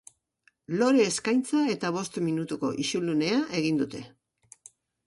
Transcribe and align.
Lore 0.79 1.03
eskaintza 1.09 1.61
eta 1.75 1.93
bost 1.99 2.19
minutuko 2.29 2.73
isilunea 2.87 3.39
egin 3.61 3.83
dute. 3.85 4.07